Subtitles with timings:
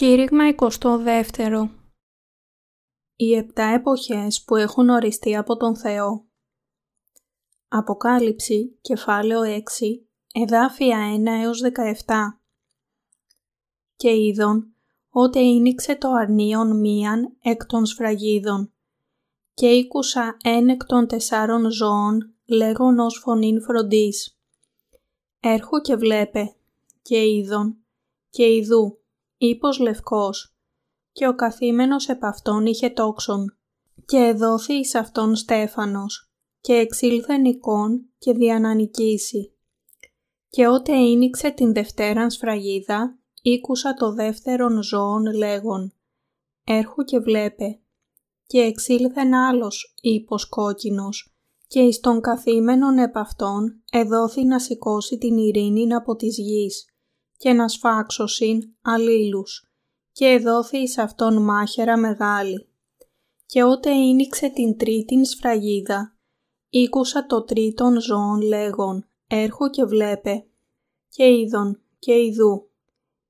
[0.00, 0.44] Κήρυγμα
[0.80, 1.68] 22
[3.16, 6.26] Οι επτά εποχές που έχουν οριστεί από τον Θεό.
[7.68, 9.60] Αποκάλυψη, κεφάλαιο 6,
[10.32, 11.60] εδάφια 1 έως
[12.06, 12.38] 17
[13.96, 14.74] Και είδον,
[15.10, 18.72] ότε ίνιξε το αρνίον μίαν εκ των σφραγίδων
[19.54, 24.38] και ήκουσα εν εκ των τεσσάρων ζώων λέγον ως φωνήν φροντής.
[25.40, 26.54] Έρχου και βλέπε,
[27.02, 27.76] και είδον,
[28.30, 28.99] και ειδού,
[29.42, 30.54] ύπος λευκός,
[31.12, 33.58] και ο καθήμενος επ' αυτόν είχε τόξον,
[34.04, 39.54] και εδόθη εις αυτόν στέφανος, και εξήλθεν εικόν και διανανικήσει.
[40.48, 45.94] Και ότε ίνιξε την δευτέραν σφραγίδα, ήκουσα το δεύτερον ζώον λέγον,
[46.64, 47.80] έρχου και βλέπε,
[48.46, 51.34] και εξήλθεν άλλος ύπος κόκκινος,
[51.66, 56.84] και εις τον καθήμενον επ' αυτόν εδόθη να σηκώσει την ειρήνην από της γης,
[57.40, 59.72] και να σφάξωσιν αλλήλους
[60.12, 62.68] και εδόθη εις αυτόν μάχερα μεγάλη.
[63.46, 66.16] Και ότε ίνιξε την τρίτην σφραγίδα,
[66.68, 70.46] ήκουσα το τρίτον ζώον λέγον, έρχο και βλέπε,
[71.08, 72.70] και είδον και ειδού,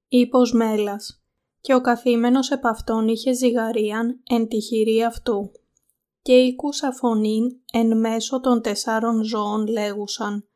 [0.09, 1.23] ύπος μέλας,
[1.61, 5.51] και ο καθήμενος επ' αυτόν είχε ζυγαρίαν εν τη χειρή αυτού.
[6.23, 10.49] Και ήκουσα φωνήν εν μέσω των τεσσάρων ζώων λέγουσαν,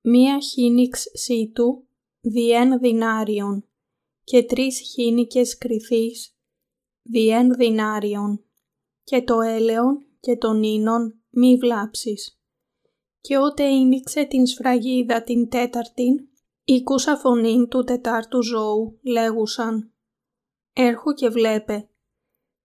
[0.00, 1.86] μία χίνιξ σύτου
[2.24, 3.64] διέν δινάριον
[4.24, 6.36] και τρεις χίνικες κρυθείς
[7.02, 8.44] διέν δινάριον
[9.04, 12.40] και το έλεον και τον ίνον μη βλάψεις.
[13.20, 16.28] Και ότε ίνιξε την σφραγίδα την τέταρτην,
[16.64, 19.92] ήκουσα φωνήν του τετάρτου ζώου, λέγουσαν
[20.72, 21.88] «Έρχου και βλέπε»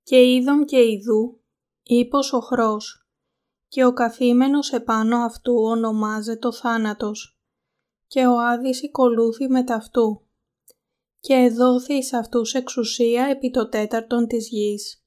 [0.04, 1.42] και είδον και ειδού,
[1.84, 3.08] ύπος οχρός,
[3.68, 7.37] και ο καθήμενος επάνω αυτού ονομάζεται ο θάνατος
[8.08, 10.22] και ο Άδης οικολούθη με ταυτού.
[11.20, 15.04] Και εδόθης εις αυτούς εξουσία επί το τέταρτον της γης.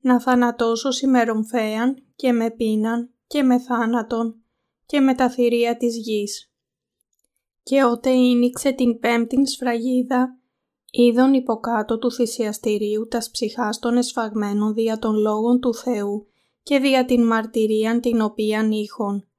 [0.00, 4.42] Να θανατώσω σημερομφέαν και με πείναν και με θάνατον
[4.86, 6.52] και με τα θηρία της γης.
[7.62, 10.38] Και ότε ίνιξε την πέμπτην σφραγίδα,
[10.90, 16.26] είδον υποκάτω του θυσιαστηρίου τας ψυχάς των εσφαγμένων δια των λόγων του Θεού
[16.62, 19.29] και δια την μαρτυρίαν την οποίαν ήχον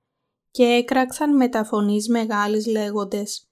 [0.51, 3.45] και έκραξαν με τα φωνής μεγάλης λέγοντες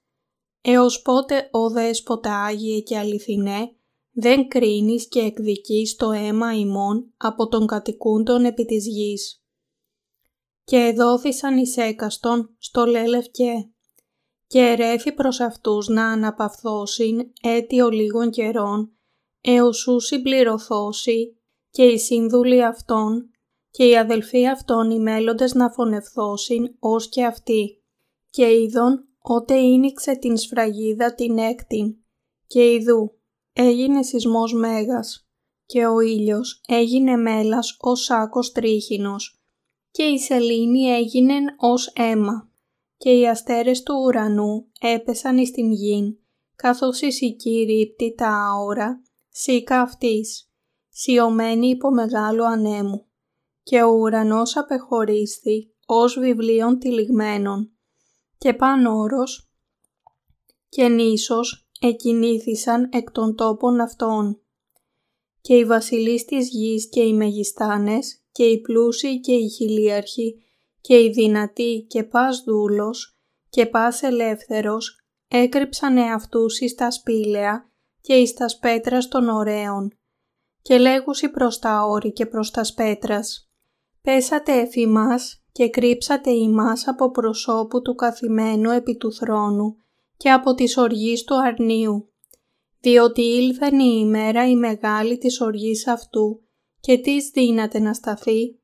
[0.60, 3.74] «Έως πότε, ο Δέσποτα Άγιε και αληθινέ,
[4.10, 9.44] δεν κρίνεις και εκδικείς το αίμα ημών από τον κατοικούντον επί της γης».
[10.64, 13.70] Και εδόθησαν εις έκαστον στο λέλευκε
[14.46, 18.92] και ερέθη προς αυτούς να αναπαυθώσιν έτη ο λίγων καιρών,
[19.40, 21.40] έως σου συμπληρωθώσει
[21.70, 23.30] και οι σύνδουλοι αυτών
[23.70, 27.82] και οι αδελφοί αυτών οι μέλλοντες να φωνευθώσιν ως και αυτοί.
[28.30, 31.96] Και είδον ότε ίνιξε την σφραγίδα την έκτην
[32.46, 33.12] και ειδού
[33.52, 35.28] έγινε σεισμός μέγας
[35.66, 39.40] και ο ήλιος έγινε μέλας ως σάκος τρίχινος
[39.90, 42.50] και η σελήνη έγινε ως αίμα
[42.96, 46.18] και οι αστέρες του ουρανού έπεσαν εις την γην
[46.56, 50.50] καθώς η σική τα άωρα σίκα αυτής,
[50.88, 53.06] σιωμένη υπό μεγάλο ανέμου
[53.70, 57.70] και ο ουρανός απεχωρίσθη ως βιβλίων τυλιγμένων.
[58.38, 58.56] Και
[58.88, 59.50] όρος
[60.68, 64.40] και νήσος εκινήθησαν εκ των τόπων αυτών.
[65.40, 70.42] Και οι βασιλείς της γης και οι μεγιστάνες και οι πλούσιοι και οι χιλίαρχοι
[70.80, 77.70] και οι δυνατοί και πας δούλος και πας ελεύθερος έκρυψαν εαυτούς εις τα σπήλαια
[78.00, 79.98] και εις τα πέτρας των ωραίων.
[80.62, 83.49] Και λέγουσι προς τα όρη και προς τα πέτρας
[84.02, 89.76] πέσατε εφημάς και κρύψατε ημάς από προσώπου του καθημένου επί του θρόνου
[90.16, 92.12] και από της οργής του αρνίου,
[92.80, 96.42] διότι ήλθεν η ημέρα η μεγάλη της οργής αυτού
[96.80, 98.60] και τις δύναται να σταθεί.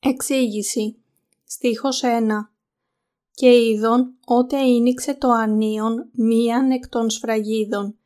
[0.00, 1.02] Εξήγηση.
[1.44, 2.08] Στίχος 1
[3.30, 7.98] «Και είδον ότε ίνιξε το αρνίον μίαν εκ των σφραγίδων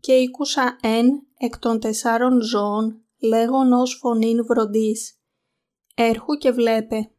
[0.00, 5.20] και ήκουσα εν εκ των τεσσάρων ζώων λέγον ως φωνήν βροντής.
[5.94, 7.10] Έρχου και βλέπε.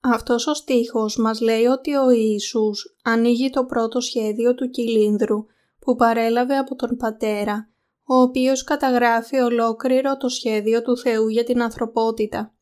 [0.00, 5.46] Αυτός ο στίχος μας λέει ότι ο Ιησούς ανοίγει το πρώτο σχέδιο του κυλίνδρου
[5.78, 7.70] που παρέλαβε από τον Πατέρα,
[8.04, 12.54] ο οποίος καταγράφει ολόκληρο το σχέδιο του Θεού για την ανθρωπότητα.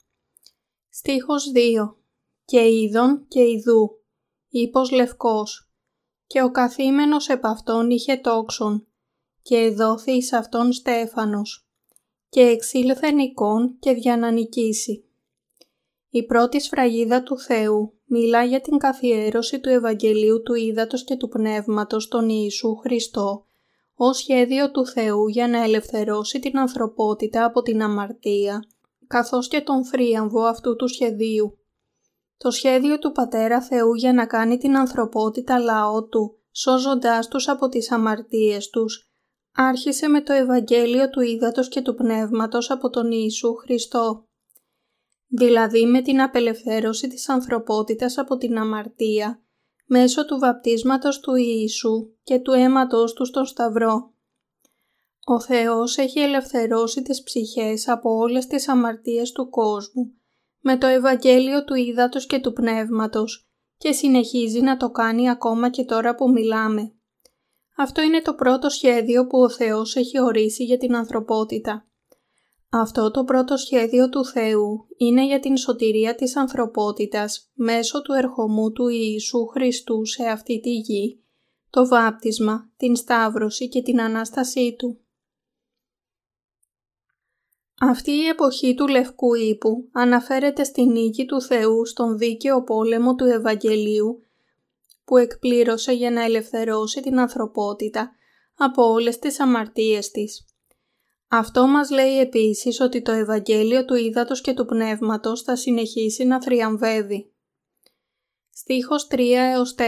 [0.88, 1.96] Στίχος 2
[2.44, 4.02] «Και είδον και ειδού,
[4.48, 5.70] ύπος λευκός,
[6.26, 8.86] και ο καθήμενος επ' αυτόν είχε τόξον,
[9.42, 11.63] και εδόθη εις αυτόν στέφανος,
[12.34, 15.04] και εξήλθεν εικόν και διανανικήσει.
[16.08, 21.28] Η πρώτη σφραγίδα του Θεού μιλά για την καθιέρωση του Ευαγγελίου του Ήδατος και του
[21.28, 23.46] Πνεύματος στον Ιησού Χριστό
[23.94, 28.64] ως σχέδιο του Θεού για να ελευθερώσει την ανθρωπότητα από την αμαρτία,
[29.06, 31.58] καθώς και τον θρίαμβο αυτού του σχεδίου.
[32.36, 37.68] Το σχέδιο του Πατέρα Θεού για να κάνει την ανθρωπότητα λαό Του, σώζοντάς τους από
[37.68, 39.08] τις αμαρτίες τους,
[39.54, 44.28] άρχισε με το Ευαγγέλιο του Ήδατος και του Πνεύματος από τον Ιησού Χριστό.
[45.26, 49.42] Δηλαδή με την απελευθέρωση της ανθρωπότητας από την αμαρτία,
[49.86, 54.12] μέσω του βαπτίσματος του Ιησού και του αίματος του στον Σταυρό.
[55.26, 60.12] Ο Θεός έχει ελευθερώσει τις ψυχές από όλες τις αμαρτίες του κόσμου
[60.60, 65.84] με το Ευαγγέλιο του Ήδατος και του Πνεύματος και συνεχίζει να το κάνει ακόμα και
[65.84, 66.93] τώρα που μιλάμε.
[67.76, 71.88] Αυτό είναι το πρώτο σχέδιο που ο Θεός έχει ορίσει για την ανθρωπότητα.
[72.68, 78.72] Αυτό το πρώτο σχέδιο του Θεού είναι για την σωτηρία της ανθρωπότητας μέσω του ερχομού
[78.72, 81.22] του Ιησού Χριστού σε αυτή τη γη,
[81.70, 84.98] το βάπτισμα, την σταύρωση και την Ανάστασή Του.
[87.80, 93.24] Αυτή η εποχή του Λευκού Ήπου αναφέρεται στη νίκη του Θεού στον δίκαιο πόλεμο του
[93.24, 94.23] Ευαγγελίου
[95.04, 98.10] που εκπλήρωσε για να ελευθερώσει την ανθρωπότητα
[98.56, 100.44] από όλες τις αμαρτίες της.
[101.28, 106.42] Αυτό μας λέει επίσης ότι το Ευαγγέλιο του Ήδατος και του Πνεύματος θα συνεχίσει να
[106.42, 107.32] θριαμβεύει.
[108.50, 109.82] Στίχος 3 έως 4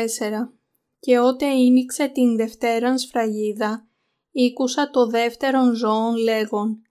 [0.99, 3.89] «Και ότε ίνιξε την δευτέραν σφραγίδα,
[4.31, 6.83] ήκουσα το δεύτερον ζώον λέγον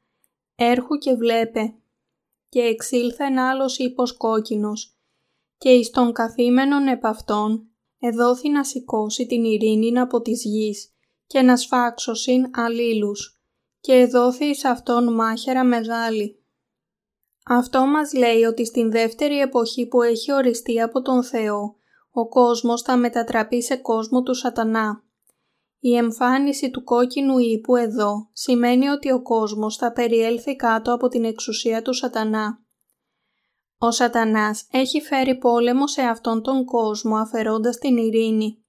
[0.56, 1.74] «Έρχου και βλέπε»
[2.50, 4.98] και εξήλθεν άλλος ύπος κόκκινος
[5.58, 7.70] και εις τον καθήμενον επ' αυτόν
[8.06, 10.90] εδόθη να σηκώσει την ειρήνη από της γης
[11.28, 13.40] και να σφάξωσιν αλλήλους
[13.80, 16.40] και εδόθη εις αυτόν μάχερα μεγάλη.
[17.46, 21.76] Αυτό μας λέει ότι στην δεύτερη εποχή που έχει οριστεί από τον Θεό,
[22.12, 25.04] ο κόσμος θα μετατραπεί σε κόσμο του σατανά.
[25.80, 31.24] Η εμφάνιση του κόκκινου ύπου εδώ σημαίνει ότι ο κόσμος θα περιέλθει κάτω από την
[31.24, 32.65] εξουσία του σατανά.
[33.78, 38.66] Ο σατανάς έχει φέρει πόλεμο σε αυτόν τον κόσμο αφαιρώντας την ειρήνη.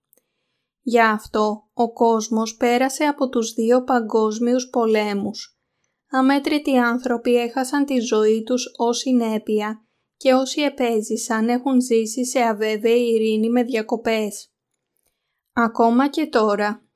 [0.81, 5.61] Γι' αυτό ο κόσμος πέρασε από τους δύο παγκόσμιους πολέμους.
[6.11, 9.87] Αμέτρητοι άνθρωποι έχασαν τη ζωή τους ως συνέπεια
[10.17, 14.51] και όσοι επέζησαν έχουν ζήσει σε αβέβαιη ειρήνη με διακοπές.
[15.53, 16.89] Ακόμα και τώρα,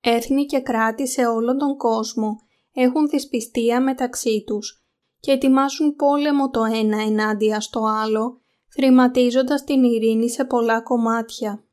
[0.00, 2.36] έθνη και κράτη σε όλον τον κόσμο
[2.72, 4.83] έχουν δυσπιστία μεταξύ τους
[5.24, 11.64] και ετοιμάζουν πόλεμο το ένα ενάντια στο άλλο, θρηματίζοντας την ειρήνη σε πολλά κομμάτια.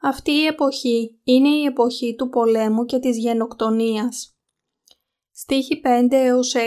[0.00, 4.36] Αυτή η εποχή είναι η εποχή του πολέμου και της γενοκτονίας.
[5.32, 6.60] Στίχη 5 έως 6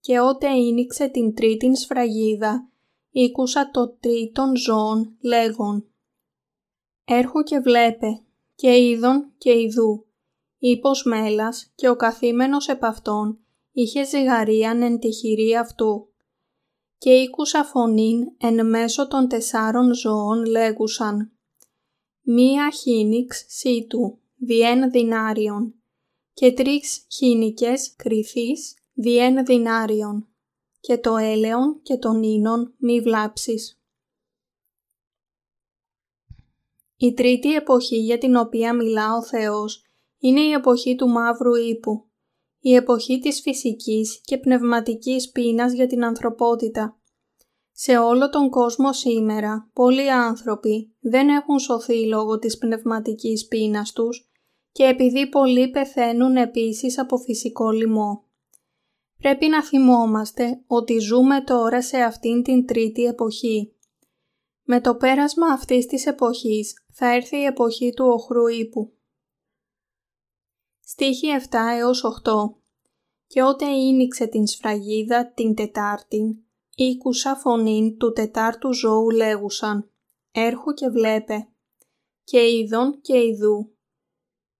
[0.00, 2.70] «Και ότε ίνιξε την τρίτην σφραγίδα,
[3.10, 5.88] ήκουσα το τρίτον ζώων λέγον
[7.04, 8.22] «Έρχου και βλέπε,
[8.54, 10.06] και είδον και ειδού,
[10.58, 16.12] ύπος μέλας και ο καθήμενος επ' αυτόν είχε ζυγαρίαν εν τη χειρή αυτού.
[16.98, 21.32] Και ήκουσα φωνήν εν μέσω των τεσσάρων ζώων λέγουσαν
[22.20, 25.74] «Μία χίνιξ σίτου, διέν δυνάριον,
[26.32, 30.28] και τρεις χίνικες κρυθείς διέν δυνάριον,
[30.80, 33.80] και το έλεον και τον ίνον μη βλάψεις».
[36.96, 39.84] Η τρίτη εποχή για την οποία μιλά ο Θεός
[40.18, 42.09] είναι η εποχή του μαύρου ύπου,
[42.60, 47.00] η εποχή της φυσικής και πνευματικής πείνας για την ανθρωπότητα.
[47.72, 54.30] Σε όλο τον κόσμο σήμερα, πολλοί άνθρωποι δεν έχουν σωθεί λόγω της πνευματικής πείνας τους
[54.72, 58.24] και επειδή πολλοί πεθαίνουν επίσης από φυσικό λοιμό.
[59.18, 63.74] Πρέπει να θυμόμαστε ότι ζούμε τώρα σε αυτήν την τρίτη εποχή.
[64.62, 68.92] Με το πέρασμα αυτής της εποχής θα έρθει η εποχή του οχρού ύπου.
[70.92, 72.32] Στίχη 7 έως 8
[73.26, 76.36] «Και ότε ίνιξε την σφραγίδα την Τετάρτην,
[76.74, 79.90] ήκουσα φωνήν του τετάρτου ζώου λέγουσαν
[80.30, 81.48] «Έρχου και βλέπε»
[82.24, 83.76] και είδον και ειδού.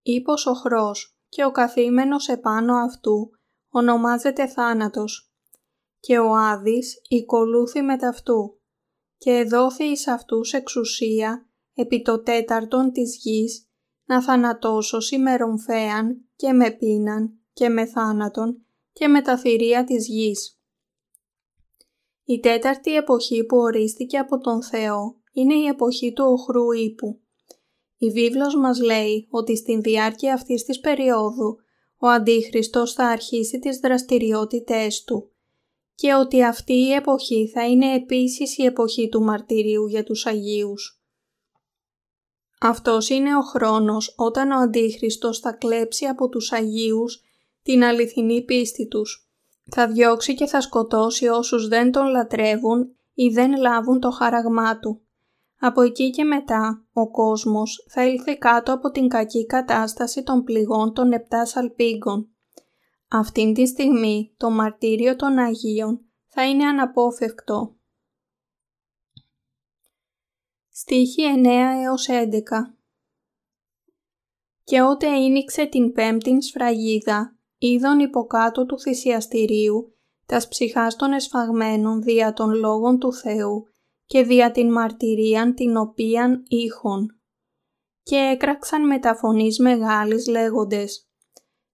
[0.02, 3.30] Ήπος οχρός και ο καθήμενος επάνω αυτού
[3.70, 5.32] ονομάζεται θάνατος
[6.00, 8.60] και ο Άδης οικολούθη με ταυτού
[9.18, 13.69] και εδόθη εις αυτούς εξουσία επί το τέταρτον της γης
[14.10, 20.60] να θανατώσω μερομφέαν και με πίναν και με θάνατον και με τα θηρία της γης.
[22.24, 27.20] Η τέταρτη εποχή που ορίστηκε από τον Θεό είναι η εποχή του οχρού ύπου.
[27.96, 31.56] Η βίβλος μας λέει ότι στην διάρκεια αυτής της περίοδου
[31.98, 35.30] ο Αντίχριστος θα αρχίσει τις δραστηριότητές του
[35.94, 40.99] και ότι αυτή η εποχή θα είναι επίσης η εποχή του μαρτυρίου για τους Αγίους.
[42.62, 47.22] Αυτός είναι ο χρόνος όταν ο Αντίχριστος θα κλέψει από τους Αγίους
[47.62, 49.30] την αληθινή πίστη τους.
[49.70, 55.00] Θα διώξει και θα σκοτώσει όσους δεν τον λατρεύουν ή δεν λάβουν το χαραγμά του.
[55.60, 60.92] Από εκεί και μετά ο κόσμος θα ήλθε κάτω από την κακή κατάσταση των πληγών
[60.92, 62.28] των επτά σαλπίγκων.
[63.08, 67.74] Αυτήν τη στιγμή το μαρτύριο των Αγίων θα είναι αναπόφευκτο.
[70.82, 71.46] Στοίχη 9
[71.84, 72.24] έως 11
[74.64, 79.96] Και ότε ίνιξε την πέμπτην σφραγίδα, είδον υποκάτω του θυσιαστηρίου,
[80.26, 83.64] τας ψυχάς των εσφαγμένων δια των λόγων του Θεού
[84.06, 87.20] και δια την μαρτυρίαν την οποίαν ήχον.
[88.02, 91.08] Και έκραξαν με τα φωνής μεγάλης λέγοντες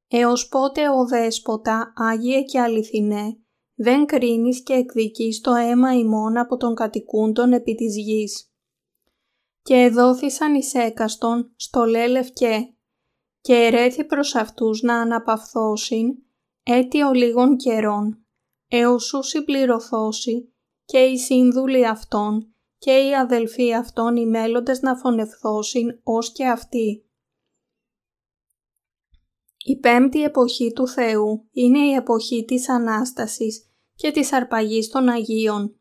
[0.08, 3.38] «Έως πότε ο Δέσποτα, Άγιε και Αληθινέ,
[3.75, 8.45] δεν κρίνεις και εκδικείς το αίμα ημών από τον κατοικούντον επί της γης».
[9.66, 12.75] Και εδόθησαν εις έκαστον στο λευκέ
[13.40, 16.14] και ερέθη προς αυτούς να αναπαυθώσιν
[16.62, 18.26] έτι ο λίγων καιρών,
[18.68, 20.52] έως σου συμπληρωθώσει
[20.85, 27.04] και οι σύνδουλοι αυτών και οι αδελφοί αυτών οι μέλλοντες να φωνευθώσιν ως και αυτοί.
[29.64, 35.76] Η πέμπτη εποχή του Θεού είναι η εποχή της Ανάστασης και της αρπαγής των Αγίων.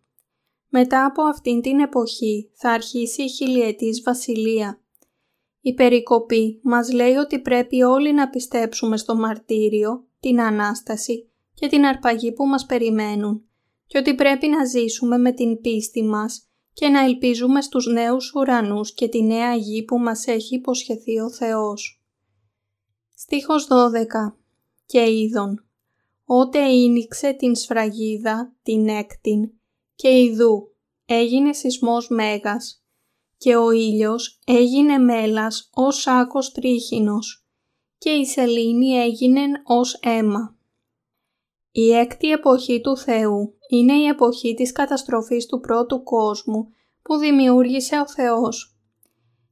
[0.77, 4.81] Μετά από αυτήν την εποχή θα αρχίσει η χιλιετής βασιλεία.
[5.61, 11.85] Η περικοπή μας λέει ότι πρέπει όλοι να πιστέψουμε στο μαρτύριο, την Ανάσταση και την
[11.85, 13.45] αρπαγή που μας περιμένουν
[13.87, 18.93] και ότι πρέπει να ζήσουμε με την πίστη μας και να ελπίζουμε στους νέους ουρανούς
[18.93, 22.03] και τη νέα γη που μας έχει υποσχεθεί ο Θεός.
[23.15, 24.37] Στίχος 12
[24.85, 25.65] Και είδον,
[26.25, 29.51] ότε ίνιξε την σφραγίδα, την έκτην,
[29.95, 30.75] και ιδού,
[31.05, 32.83] έγινε σεισμός μέγας,
[33.37, 37.45] και ο ήλιος έγινε μέλας ως άκος τρίχινος,
[37.97, 40.57] και η σελήνη έγινε ως αίμα.
[41.71, 46.67] Η έκτη εποχή του Θεού είναι η εποχή της καταστροφής του πρώτου κόσμου
[47.01, 48.77] που δημιούργησε ο Θεός.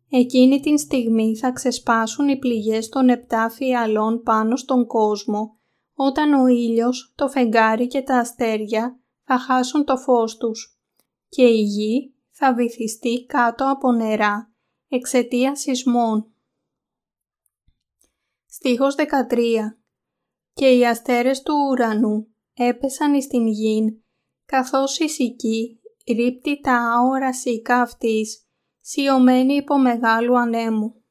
[0.10, 5.58] Εκείνη την στιγμή θα ξεσπάσουν οι πληγές των επτά φιαλών πάνω στον κόσμο,
[5.96, 10.80] όταν ο ήλιος, το φεγγάρι και τα αστέρια θα χάσουν το φως τους
[11.30, 14.54] και η γη θα βυθιστεί κάτω από νερά
[14.88, 16.34] εξαιτία σεισμών.
[18.46, 19.78] Στίχος 13
[20.54, 24.04] Και οι αστέρες του ουρανού έπεσαν εις την γην
[24.46, 28.48] καθώς η σική ρίπτει τα άορα σικά αυτής,
[28.80, 31.04] σιωμένη υπό μεγάλου ανέμου.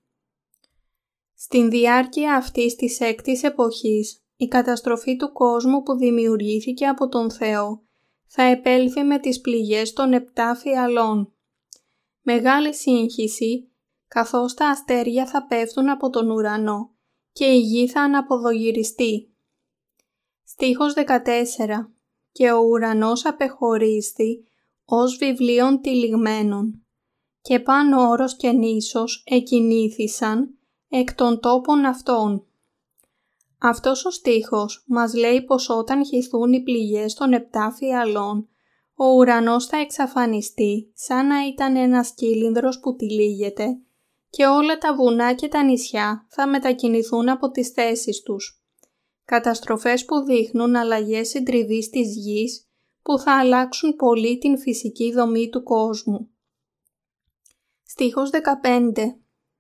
[1.35, 7.87] Στην διάρκεια αυτής της έκτης εποχής, η καταστροφή του κόσμου που δημιουργήθηκε από τον Θεό
[8.35, 11.33] θα επέλθει με τις πληγές των επτά φιαλών.
[12.21, 13.71] Μεγάλη σύγχυση,
[14.09, 16.91] καθώς τα αστέρια θα πέφτουν από τον ουρανό
[17.33, 19.35] και η γη θα αναποδογυριστεί.
[20.45, 21.93] Στίχος 14
[22.33, 24.45] και ο ουρανός απεχωρίστη
[24.85, 26.87] ως βιβλίων τυλιγμένων
[27.41, 30.59] και πάνω όρος και νήσος εκινήθησαν
[30.89, 32.47] εκ των τόπων αυτών.
[33.65, 38.49] Αυτός ο στίχος μας λέει πως όταν χυθούν οι πληγές των επτά φιαλών,
[38.95, 43.79] ο ουρανός θα εξαφανιστεί σαν να ήταν ένας κύλινδρος που τυλίγεται
[44.31, 48.63] και όλα τα βουνά και τα νησιά θα μετακινηθούν από τις θέσεις τους
[49.25, 52.69] καταστροφές που δείχνουν αλλαγές συντριβής της γης
[53.03, 56.31] που θα αλλάξουν πολύ την φυσική δομή του κόσμου.
[57.83, 58.93] Στίχος 15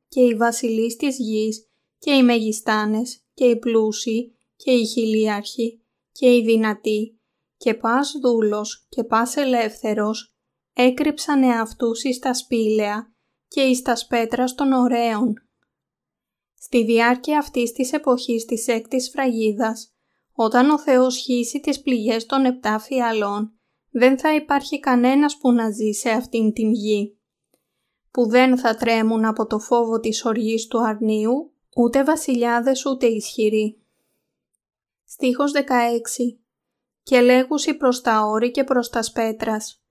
[0.08, 1.68] «Και οι βασιλείς της γης
[1.98, 7.16] και οι μεγιστάνες και οι πλούσιοι και οι χιλίαρχοι και οι δυνατοί.
[7.56, 10.34] Και πας δούλος και πας ελεύθερος
[10.72, 13.14] έκρυψαν εαυτούς εις τα σπήλαια
[13.48, 15.34] και εις τα σπέτρα των ωραίων.
[16.54, 19.94] Στη διάρκεια αυτής της εποχής της έκτης φραγίδας,
[20.32, 23.52] όταν ο Θεός χύσει τις πληγές των επτά φιαλών,
[23.90, 27.18] δεν θα υπάρχει κανένας που να ζει σε αυτήν την γη,
[28.10, 33.82] που δεν θα τρέμουν από το φόβο της οργής του αρνίου, ούτε βασιλιάδες ούτε ισχυροί.
[35.04, 36.38] Στίχος 16
[37.02, 39.82] «Και λέγουσι προς τα όρη και προς τα σπέτρας,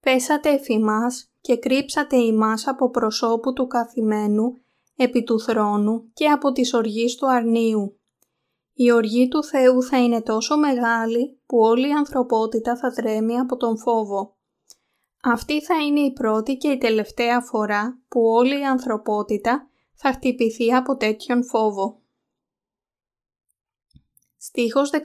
[0.00, 4.64] πέσατε εφημάς και κρύψατε ημάς από προσώπου του καθημένου
[4.96, 7.98] επί του θρόνου και από τις οργής του αρνίου.
[8.72, 13.56] Η οργή του Θεού θα είναι τόσο μεγάλη που όλη η ανθρωπότητα θα τρέμει από
[13.56, 14.36] τον φόβο.
[15.22, 19.68] Αυτή θα είναι η πρώτη και η τελευταία φορά που όλη η ανθρωπότητα
[20.06, 22.02] θα χτυπηθεί από τέτοιον φόβο.
[24.36, 25.00] Στίχος 17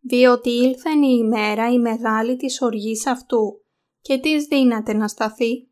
[0.00, 3.64] διότι ήλθεν η ημέρα η μεγάλη της οργής αυτού
[4.00, 5.70] και τις δύναται να σταθεί.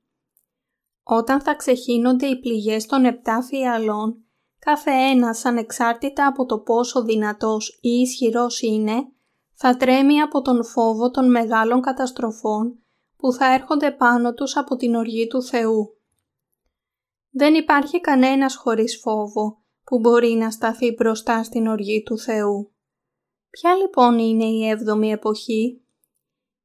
[1.02, 4.24] Όταν θα ξεχύνονται οι πληγές των επτά φιαλών,
[4.58, 9.12] κάθε ένας ανεξάρτητα από το πόσο δυνατός ή ισχυρός είναι,
[9.54, 12.78] θα τρέμει από τον φόβο των μεγάλων καταστροφών
[13.16, 15.97] που θα έρχονται πάνω τους από την οργή του Θεού.
[17.30, 22.72] Δεν υπάρχει κανένας χωρίς φόβο που μπορεί να σταθεί μπροστά στην οργή του Θεού.
[23.50, 25.80] Ποια λοιπόν είναι η έβδομη εποχή;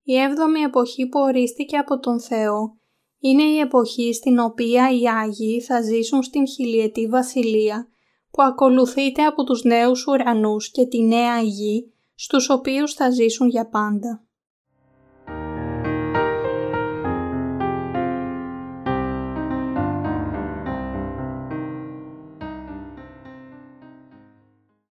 [0.04, 2.78] Η έβδομη εποχή που ορίστηκε από τον Θεό
[3.20, 7.88] είναι η εποχή στην οποία οι Άγιοι θα ζήσουν στην χιλιετή βασιλεία
[8.32, 13.70] που ακολουθείται από τους νέους ουρανούς και τη νέα γη στους οποίους θα ζήσουν για
[13.70, 14.24] πάντα.